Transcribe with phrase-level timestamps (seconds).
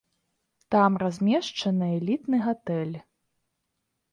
[0.75, 2.95] Там размешчаны элітны гатэль.